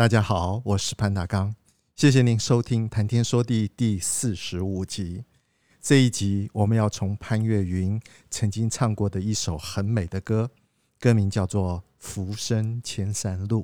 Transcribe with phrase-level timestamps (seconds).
[0.00, 1.54] 大家好，我是潘大刚，
[1.94, 5.26] 谢谢您收听《谈天说地》第四十五集。
[5.78, 8.00] 这一集我们要从潘越云
[8.30, 10.50] 曾经唱过的一首很美的歌，
[10.98, 13.60] 歌名叫做《浮生千山路》。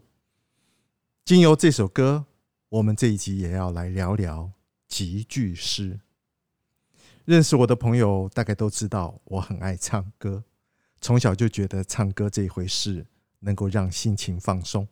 [1.25, 2.27] 经由这首歌，
[2.69, 4.53] 我们这一集也要来聊聊
[4.87, 6.01] 集句诗。
[7.25, 10.45] 认识我的朋友大概都知道，我很爱唱歌，
[11.01, 13.07] 从小就觉得唱歌这一回事
[13.39, 14.87] 能够让心情放松。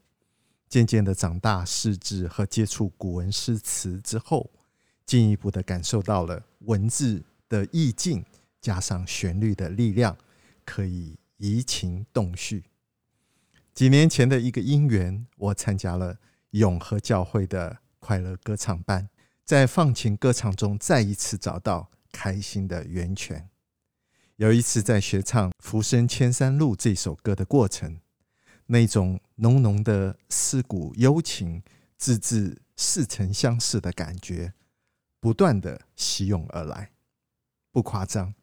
[0.75, 4.51] 渐渐的长大，识字和接触古文诗词之后，
[5.07, 8.25] 进一步的感受到了文字的意境，
[8.61, 10.19] 加上旋律的力量，
[10.65, 12.65] 可以移情动绪。
[13.73, 16.19] 几年前的一个因缘，我参加了
[16.51, 19.09] 永和教会的快乐歌唱班，
[19.45, 23.49] 在放情歌唱中再一次找到开心的源泉。
[24.35, 28.01] 有一次在学唱《浮生千山路》这首歌的过程。
[28.67, 31.63] 那种浓浓的思古幽情、
[31.97, 34.55] 字字似曾相识的感觉，
[35.21, 36.93] 不断的袭涌而来，
[37.71, 38.35] 不夸张。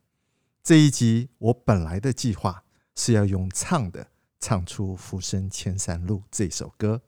[0.63, 2.63] 这一集我本来的计划
[2.95, 7.01] 是要用唱的唱出《浮生千山路》这首歌。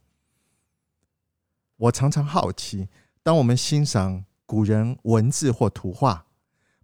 [1.78, 2.90] 我常常好奇，
[3.22, 6.26] 当我们欣赏古人文字或图画，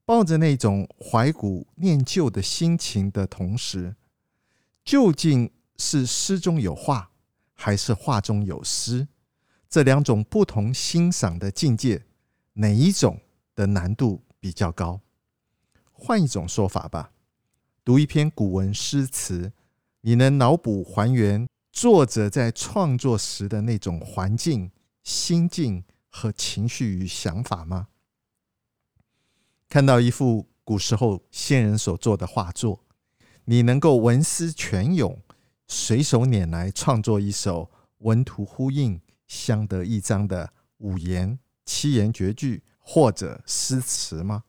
[0.05, 3.95] 抱着那种怀古念旧的心情的同时，
[4.84, 7.09] 究竟，是诗中有画，
[7.53, 9.07] 还是画中有诗？
[9.69, 12.06] 这两种不同欣赏的境界，
[12.53, 13.22] 哪一种
[13.56, 15.00] 的难度比较高？
[15.94, 17.13] 换一种说法吧，
[17.85, 19.53] 读一篇古文诗词，
[20.01, 24.72] 你能脑补还原作者在创作时的那种环境、
[25.03, 27.88] 心境和情绪与想法吗？
[29.69, 32.84] 看到一幅古时候先人所做的画作，
[33.45, 35.18] 你能够文思泉涌？
[35.72, 37.69] 随手拈来创作一首
[38.00, 44.44] 文图呼应、相得益彰的五言、七言绝句或者诗词吗？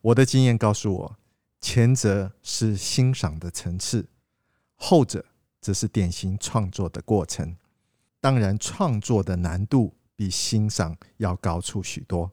[0.00, 1.16] 我的经验告诉我，
[1.60, 4.08] 前者是欣赏的层次，
[4.76, 5.26] 后者
[5.60, 7.56] 则是典型创作的过程。
[8.20, 12.30] 当然，创作的难度比欣赏要高出许多。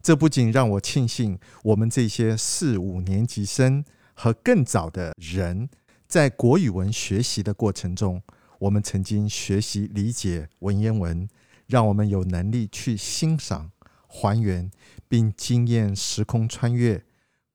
[0.00, 3.84] 这不仅让我庆幸，我们这些四五年级生
[4.14, 5.68] 和更早的人。
[6.12, 8.22] 在国语文学习的过程中，
[8.58, 11.26] 我们曾经学习理解文言文，
[11.66, 13.72] 让我们有能力去欣赏、
[14.06, 14.70] 还原，
[15.08, 17.02] 并经验时空穿越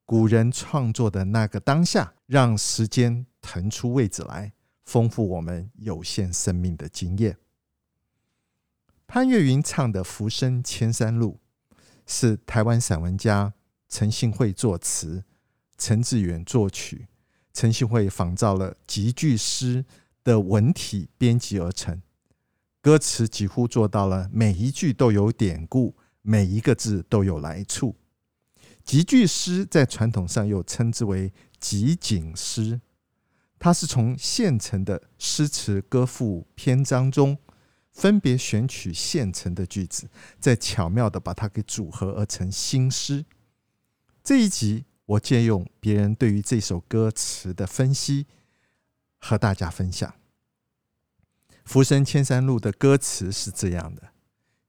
[0.06, 4.52] 古人创作的那个当下，让时间腾出位置来，
[4.84, 7.38] 丰富我们有限生命的经验。
[9.06, 11.40] 潘越云唱的《浮生千山路》，
[12.08, 13.54] 是台湾散文家
[13.88, 15.24] 陈信惠作词，
[15.78, 17.06] 陈志远作曲。
[17.58, 19.84] 陈信惠仿照了集句诗
[20.24, 22.00] 的文体编辑而成，
[22.84, 27.96] 歌词几乎做到了每一句都有典故，每一个字都有来处。
[28.84, 32.80] 集句诗在传统上又称之为集锦诗，
[33.58, 37.36] 它是从现成的诗词歌赋篇章中
[37.92, 40.08] 分别选取现成的句子，
[40.40, 43.26] 再巧妙地把它给组合而成新诗。
[44.24, 44.86] 这一集。
[45.08, 48.28] 我借用别人对于这首歌词的分析，
[49.18, 50.10] 和大家分享。
[51.64, 54.12] 《浮生千山路》的歌词是这样的：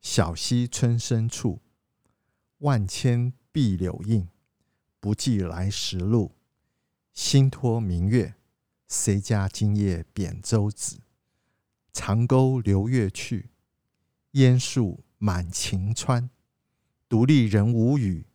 [0.01, 1.61] 小溪春深处，
[2.59, 4.29] 万千碧柳映，
[5.01, 6.37] 不记来时路。
[7.13, 8.35] 新托明月，
[8.87, 11.01] 谁家今夜扁舟子？
[11.93, 13.51] 长沟流月去，
[14.33, 16.31] 烟树满晴川。
[17.09, 18.27] 独立人无语，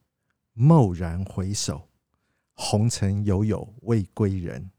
[0.56, 1.88] 蓦然回首。
[2.54, 4.72] 红尘悠悠未归人，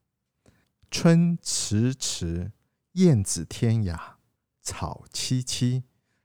[0.90, 2.52] 春迟迟，
[2.92, 4.14] 燕子天涯，
[4.62, 5.82] 草萋萋，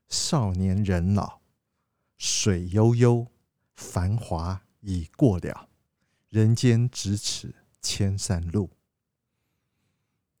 [0.08, 1.40] 少年人老，
[2.16, 3.26] 水悠悠，
[3.74, 5.68] 繁华已过了，
[6.28, 8.70] 人间咫尺千山路。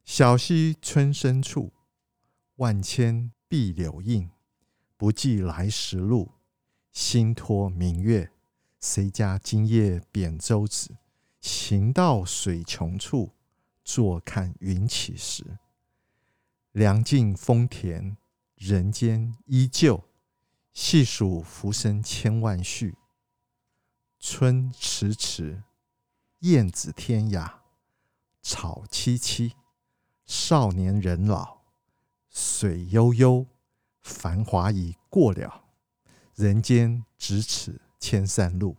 [0.04, 1.72] 小溪春深处，
[2.56, 4.30] 万千碧柳映，
[4.96, 6.32] 不记来时路。
[6.92, 8.32] 新托明月，
[8.80, 10.96] 谁家今夜扁舟子？
[11.38, 13.34] 行到水穷处，
[13.84, 15.58] 坐看云起时。
[16.72, 18.16] 凉尽风田，
[18.54, 20.04] 人间依旧。
[20.72, 22.96] 细数浮生千万绪，
[24.18, 25.64] 春迟迟，
[26.38, 27.58] 燕子天涯，
[28.40, 29.52] 草萋萋，
[30.24, 31.62] 少年人老，
[32.30, 33.46] 水悠悠，
[34.00, 35.64] 繁华已过了，
[36.34, 38.76] 人间咫尺千山路。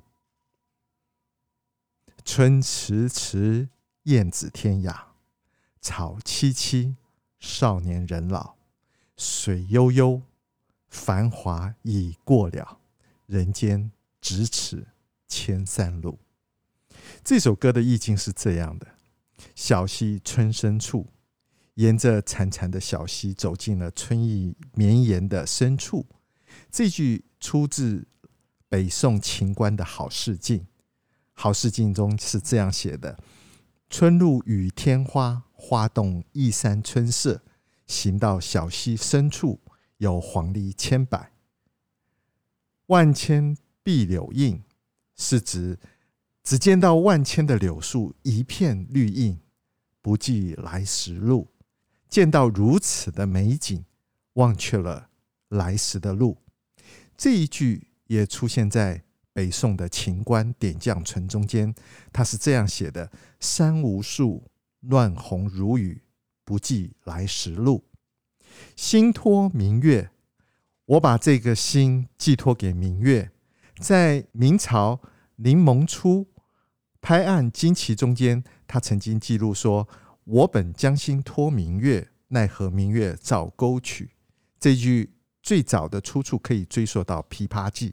[2.25, 3.69] 春迟迟，
[4.03, 5.05] 燕子天涯，
[5.79, 6.95] 草萋萋，
[7.39, 8.55] 少年人老，
[9.15, 10.23] 水悠悠。
[10.89, 12.79] 繁华已过了，
[13.25, 14.87] 人间咫尺
[15.25, 16.19] 千山路。
[17.23, 18.87] 这首歌的意境是这样的：
[19.55, 21.07] 小溪春深处，
[21.75, 26.05] 沿着潺潺的小溪走进了春意绵延的深处。
[26.69, 28.05] 这句出自
[28.71, 30.59] 北宋秦观的《好事近》。
[31.33, 33.19] 《好事近》中是这样写的
[33.91, 37.43] ：“春入雨天花，花动一山春色。
[37.85, 39.59] 行到小溪深处。”
[39.97, 41.31] 有黄鹂千百，
[42.87, 44.63] 万千碧柳映，
[45.15, 45.77] 是指
[46.43, 49.39] 只见到万千的柳树，一片绿荫，
[50.01, 51.51] 不记来时路。
[52.09, 53.85] 见到如此的美景，
[54.33, 55.09] 忘却了
[55.49, 56.39] 来时的路。
[57.15, 61.73] 这一句也出现在北宋的秦观点绛存中间，
[62.11, 63.09] 他是这样写的
[63.39, 64.43] ：“山无数，
[64.81, 66.03] 乱红如雨，
[66.43, 67.85] 不记来时路。”
[68.75, 70.09] 心托明月，
[70.85, 73.31] 我把这个心寄托给明月。
[73.79, 75.01] 在明朝
[75.37, 76.27] 林檬初
[76.99, 79.87] 拍案惊奇中间，他曾经记录说
[80.25, 84.11] ：“我本将心托明月，奈何明月照沟渠。”
[84.59, 87.89] 这句最早的出处可以追溯到《琵琶记》。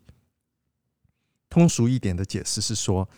[1.48, 3.08] 通俗一点的解释是说：“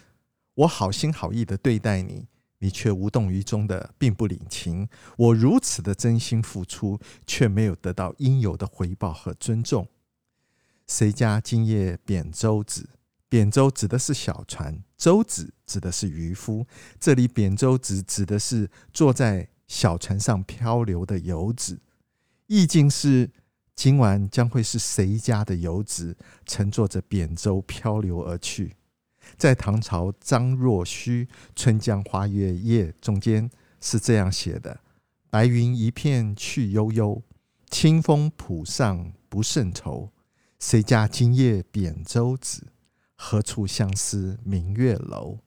[0.54, 2.26] 我好心好意的对待你。”
[2.62, 4.86] 你却无动于衷的，并不领情。
[5.16, 9.88] 我如此的真心付出，却没有得到应有的回报和尊重。
[10.86, 12.90] 谁家今夜扁舟子？
[13.30, 16.66] 扁舟指的是小船，舟子指的是渔夫。
[16.98, 21.80] 这里扁舟子指的是坐在小船上漂流的游子。
[22.46, 23.30] 意境是
[23.80, 28.76] 今晚将会是谁家的游子乘坐着扁舟漂流而去。
[29.38, 31.24] 在唐朝张若虚
[31.56, 33.50] 《春江花月夜》中间
[33.80, 34.78] 是这样写的
[35.30, 37.22] ：“白云一片去悠悠，
[37.70, 40.10] 清风浦上不胜愁。
[40.58, 42.66] 谁家今夜扁舟子？
[43.16, 45.38] 何处相思明月楼？”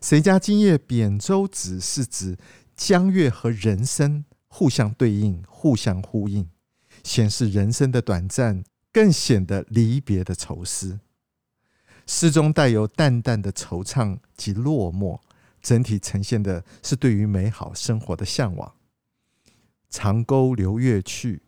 [0.00, 2.38] 谁家今夜扁舟子是指
[2.76, 6.48] 江月和人生互相对应、互相呼应，
[7.02, 11.00] 显示人生的短暂，更显得离别的愁思。
[12.06, 15.20] 诗中带有淡淡的惆怅及落寞，
[15.62, 18.74] 整体呈现的是对于美好生活的向往。
[19.88, 21.42] 长沟流月去，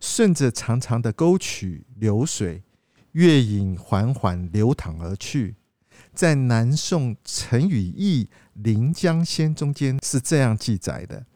[0.00, 2.62] 顺着长长的沟渠流水，
[3.12, 5.56] 月影缓缓流淌而去。
[6.12, 11.26] 在南宋陈与义《临江仙》中间是这样记载的：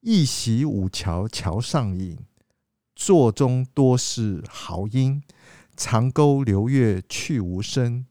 [0.00, 2.18] 一袭五桥桥上影，
[2.98, 5.22] 座中多是豪英。
[5.76, 8.04] 长沟流月去无声，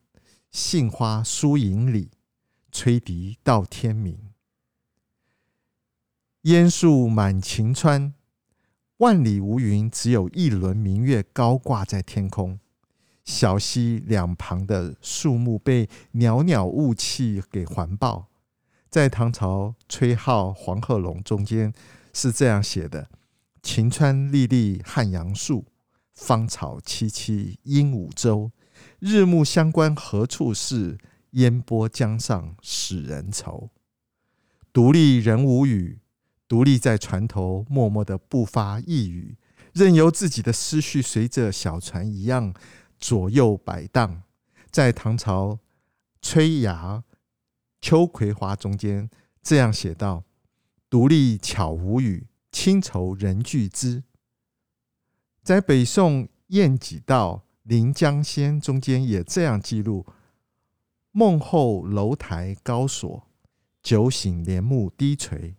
[0.49, 2.11] 杏花疏影里，
[2.71, 4.17] 吹笛到天明。
[6.43, 8.13] 烟树满晴川，
[8.99, 12.57] 万里无云，只有一轮明月高挂在天空。
[13.25, 18.27] 小溪两旁的树木被袅袅雾气给环抱。
[18.89, 21.73] 在唐朝崔颢《黄鹤楼》中间
[22.13, 23.09] 是这样写的
[23.67, 25.65] ：“晴川历历汉阳树。”
[26.15, 28.51] 芳草萋萋鹦鹉洲，
[28.99, 30.97] 日暮乡关何处是？
[31.31, 33.69] 烟波江上使人愁。
[34.71, 35.99] 独立人无语，
[36.47, 39.37] 独立在船头，默默的不发一语，
[39.73, 42.53] 任由自己的思绪随着小船一样
[42.97, 44.23] 左右摆荡。
[44.71, 45.59] 在唐朝
[46.21, 47.03] 崔牙
[47.81, 49.09] 《秋葵花》中间
[49.43, 50.23] 这样写道
[50.89, 52.25] ：“独立巧无语，
[52.57, 54.03] 清愁人俱知。”
[55.45, 60.07] 在北宋晏几道《临江仙》中间也这样记录：
[61.11, 63.27] 梦后楼台高锁，
[63.83, 65.55] 酒醒帘幕低垂。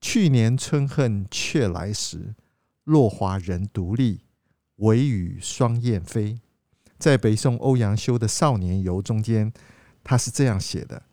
[0.00, 2.34] 去年春恨却来时，
[2.82, 4.24] 落花人独立，
[4.76, 6.40] 微雨双燕飞。
[6.98, 9.52] 在北宋欧阳修的《少年游》中间，
[10.02, 11.04] 他是这样写的：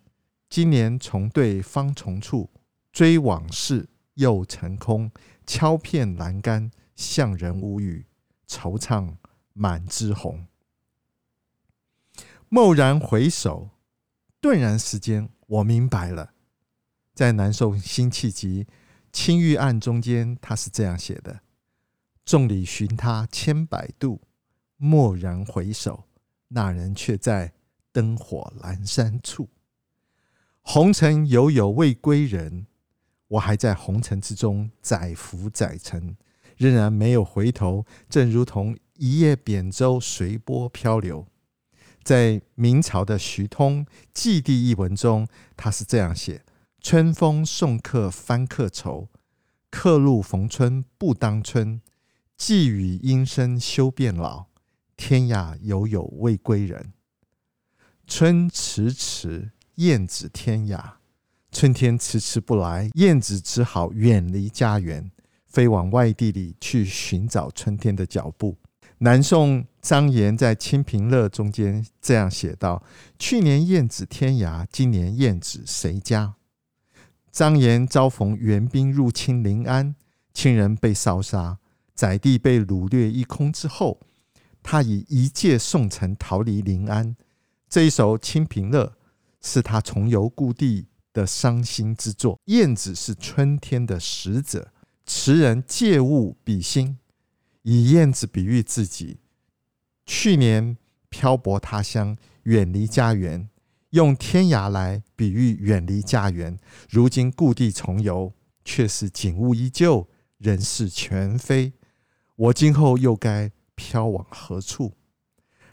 [0.49, 2.49] 今年重对芳丛处，
[2.91, 3.87] 追往事
[4.21, 5.11] 又成空。
[5.45, 6.71] 敲片栏杆。
[6.93, 8.05] 向人无语，
[8.47, 9.15] 惆怅
[9.53, 10.45] 满枝红。
[12.49, 13.71] 蓦然回首，
[14.39, 16.33] 顿然时间，我明白了，
[17.15, 18.65] 在南宋辛弃疾
[19.11, 21.41] 《青玉案》中间，他是这样写的
[22.23, 24.21] ：“众里寻他千百度，
[24.77, 26.03] 蓦然回首，
[26.49, 27.51] 那人却在
[27.91, 29.49] 灯火阑珊处。
[30.61, 32.67] 红尘悠悠未归人，
[33.31, 36.17] 我还在红尘之中载浮载沉，
[36.57, 41.25] 仍然没有回头，正如同一叶扁舟随波漂流。”
[42.03, 46.43] 在明朝的徐通《祭地》一文中，他是这样写
[46.81, 49.07] ：“春风送客翻客愁，
[49.69, 51.79] 客路逢春不当春。
[52.35, 54.47] 寄语音声休变老，
[54.97, 56.91] 天涯犹有未归人。
[58.07, 61.00] 春迟迟，燕子天涯。
[61.51, 65.11] 春天迟迟不来，燕子只好远离家园，
[65.45, 68.57] 飞往外地里去寻找春天的脚步。”
[69.03, 72.83] 南宋张炎在《清平乐》中间这样写道
[73.19, 76.35] ：“去年燕子天涯，今年燕子谁家？”
[77.31, 79.95] 张炎遭逢元兵入侵临安，
[80.33, 81.57] 亲人被烧杀，
[81.95, 83.99] 载地被掳掠一空之后，
[84.61, 87.15] 他以一介宋臣逃离临安。
[87.67, 88.85] 这一首《清平乐》
[89.41, 92.39] 是他重游故地的伤心之作。
[92.45, 94.71] 燕子是春天的使者，
[95.05, 96.97] 词人借物比心。
[97.63, 99.19] 以燕子比喻自己，
[100.05, 100.75] 去年
[101.09, 103.49] 漂泊他乡，远离家园；
[103.91, 106.57] 用天涯来比喻远离家园。
[106.89, 108.33] 如今故地重游，
[108.65, 111.73] 却是景物依旧，人事全非。
[112.35, 114.93] 我今后又该飘往何处？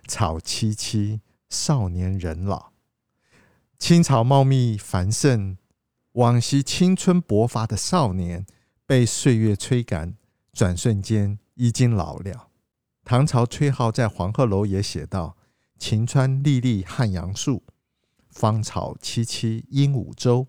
[0.06, 2.72] 草萋萋，少年人老。
[3.78, 5.56] 青草茂密繁盛，
[6.12, 8.44] 往昔青春勃发的少年，
[8.84, 10.16] 被岁月催赶，
[10.52, 11.38] 转瞬间。
[11.60, 12.50] 已经老了。
[13.04, 15.36] 唐朝崔颢在《黄鹤楼》也写道
[15.76, 17.64] ：“晴川历历汉阳树，
[18.30, 20.46] 芳草萋萋鹦鹉洲。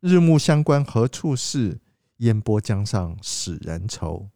[0.00, 1.82] 日暮乡关何处是？
[2.16, 4.30] 烟波江上使人愁。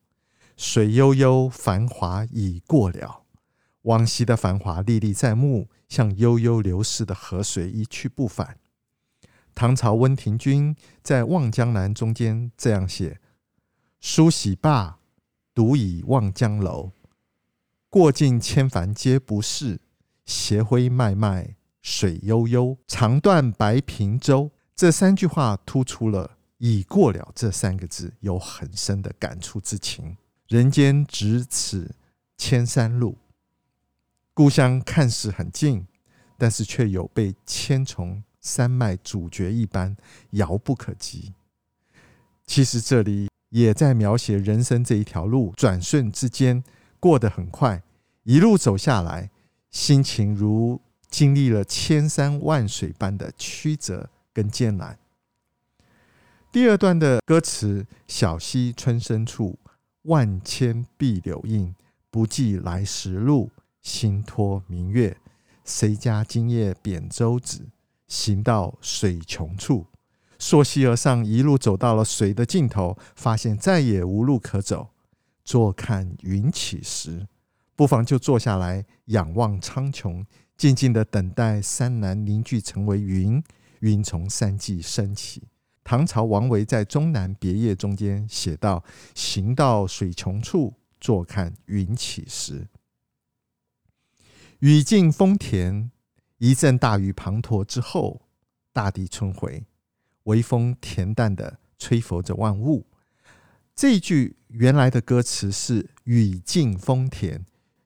[0.59, 3.22] 水悠悠，繁华已过了。
[3.83, 8.59] 往昔的繁华历历在目，像悠悠流逝的河水，一去不返。”
[9.55, 13.21] 唐朝温庭筠在《望江南》中间这样写
[14.01, 14.99] ：“梳洗罢。”
[15.55, 16.93] 独倚望江楼，
[17.91, 19.81] 过尽千帆皆不是。
[20.25, 24.51] 斜晖脉脉水悠悠，长断白苹洲。
[24.75, 30.17] 这三句话突出了“已过了”这三个字，有很深的感触之情。
[30.49, 31.95] 人间咫尺
[32.39, 33.19] 千山路，
[34.35, 35.87] 故乡看似很近，
[36.37, 39.97] 但是却有被千重山脉阻绝一般，
[40.31, 41.33] 遥不可及。
[42.47, 43.29] 其实这里。
[43.53, 46.65] 也在描写人生这一条路，转瞬之间
[46.99, 47.83] 过得很快，
[48.23, 49.31] 一路走下来，
[49.71, 54.99] 心情如经历了千山万水般的曲折跟艰难。
[56.51, 59.59] 第二段的歌词：“小溪春深处，
[60.05, 61.75] 万千碧柳映。
[62.11, 63.51] 不记来时路，
[63.83, 65.17] 心托明月。
[65.65, 67.69] 谁家今夜扁舟子，
[68.09, 69.87] 行到水穷处。”
[70.39, 74.89] 溯溪而上，一路走到了水的尽头，发现再也无路可走。
[75.45, 77.29] 坐看云起时，
[77.77, 80.25] 不妨就坐下来仰望苍穹，
[80.57, 83.41] 静静的等待山峦凝聚成为云，
[83.81, 85.45] 云从山际升起。
[85.85, 88.83] 唐朝王维在《终南别业》中间写道
[89.15, 92.67] ：“行到水穷处，坐看云起时。”
[94.62, 95.90] 雨尽风停，
[96.38, 98.23] 一阵大雨滂沱之后，
[98.73, 99.66] 大地春回。
[100.23, 102.87] 微风恬淡的吹拂着万物。
[103.75, 107.40] 这句原来的歌词是“雨尽风恬”，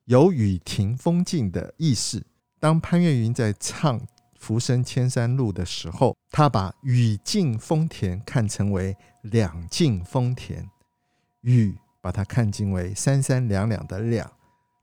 [0.04, 2.26] 有雨停风静的意思。
[2.60, 3.98] 当潘越云在唱
[4.38, 10.68] 《浮生千山路》的时候，他把“雨尽风恬”看成为“两尽风恬”，
[11.40, 14.30] 雨把它看成为三三两两的“两”。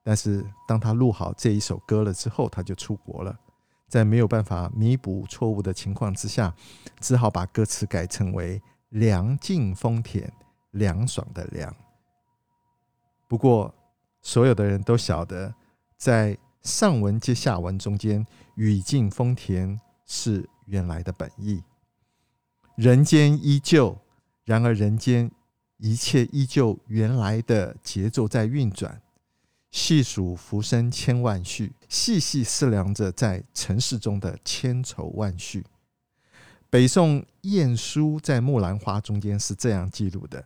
[0.03, 3.39] 但是当他录好这一首歌了之后，他就出国了。
[3.88, 6.53] 在没有办法弥补错误的情况之下，
[7.00, 10.33] 只好把歌词改成为“凉尽风田”，
[10.72, 11.74] 凉爽的凉。
[13.27, 13.74] 不过，
[14.22, 15.53] 所有的人都晓得，
[15.95, 21.63] 在上文接下文中间，“雨尽风田”是原来的本意。
[22.75, 23.95] 人间依旧，
[24.43, 25.29] 然而人间
[25.77, 29.00] 一切依旧原来的节奏在运转。
[29.73, 35.65] 细数浮生千万绪，细细思量着在尘世中的千愁万绪。
[36.69, 40.45] 北宋晏殊在《木兰花》中间是这样记录的：“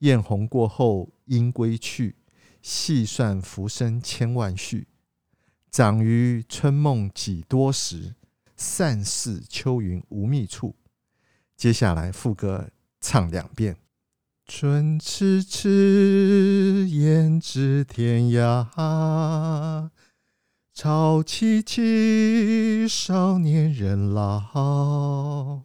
[0.00, 2.16] 艳红过后应归去，
[2.60, 4.88] 细算浮生千万绪。
[5.70, 8.16] 长于春梦几多时，
[8.56, 10.74] 散似秋云无觅处。
[11.56, 12.68] 接下来副歌
[13.00, 13.76] 唱两遍：
[14.52, 18.66] 春迟迟，雁至天涯。
[20.74, 25.60] 潮起起，少年人老。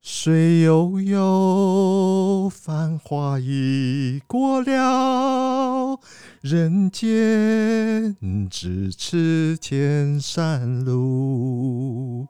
[0.00, 6.00] 水悠悠，繁华已过了。
[6.40, 8.16] 人间
[8.48, 12.28] 咫尺，千山路。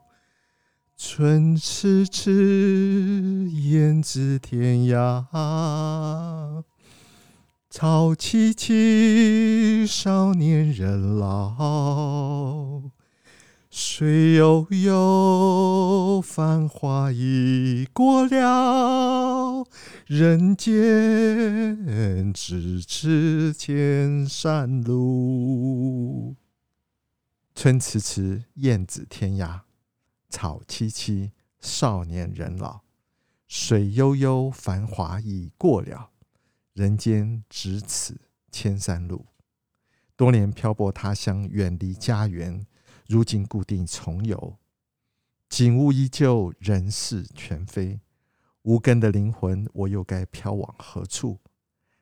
[1.07, 5.23] 春迟迟，燕子天涯。
[7.69, 12.81] 草萋萋，少年人老。
[13.69, 19.63] 水悠悠，繁华已过了。
[20.07, 20.73] 人间
[22.33, 26.35] 咫尺，千山路。
[27.53, 29.59] 春迟迟，燕子天涯。
[30.35, 32.81] 草萋萋，少年人老。
[33.47, 36.09] 水悠悠，繁华已过了。
[36.73, 38.19] 人间只此，
[38.51, 39.27] 千山路。
[40.17, 42.67] 多年漂泊他乡，远离家园，
[43.07, 44.57] 如今故地重游，
[45.47, 48.01] 景物依旧，人事全非。
[48.63, 51.39] 无根的灵魂，我又该飘往何处？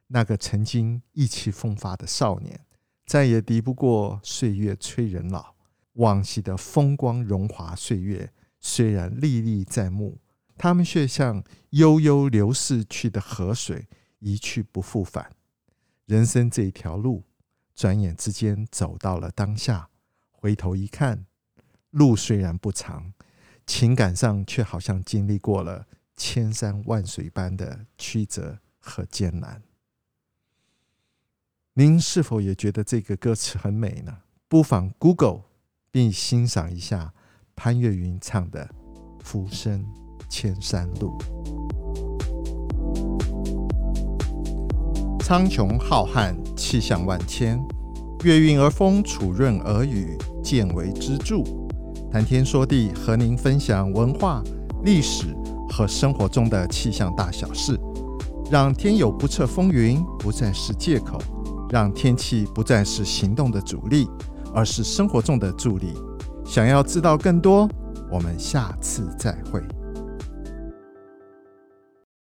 [0.08, 2.66] 那个曾经意气风发的少年，
[3.06, 5.52] 再也敌不过岁月催人老。
[5.94, 10.20] 往昔的风光荣华岁月，虽然历历在目，
[10.58, 13.88] 他们却像悠悠流逝去的河水。
[14.26, 15.36] 一去不复返，
[16.06, 17.26] 人生这一条路，
[17.76, 19.90] 转眼之间走到了当下。
[20.32, 21.26] 回头一看，
[21.90, 23.12] 路虽然不长，
[23.68, 25.86] 情感上却好像经历过了
[26.16, 29.62] 千山万水般的曲折和艰难。
[31.74, 34.20] 您是否也觉得这个歌词很美呢？
[34.48, 35.44] 不妨 Google
[35.94, 37.14] 并欣赏一下
[37.56, 38.68] 潘越云唱的
[39.24, 39.86] 《浮生
[40.27, 41.16] 千山路》。
[45.24, 47.64] 苍穹浩瀚，气象万千，
[48.24, 51.44] 月运而风，础润而雨，见为支柱。
[52.12, 54.42] 谈天说地，和您分享文化、
[54.84, 55.27] 历史
[55.70, 57.79] 和生活中的气象大小事，
[58.50, 61.20] 让天有不测风云不再是借口，
[61.70, 64.08] 让天气不再是行动的阻力，
[64.53, 65.94] 而是生活中的助力。
[66.46, 67.68] 想要知道更多，
[68.11, 69.61] 我们下次再会。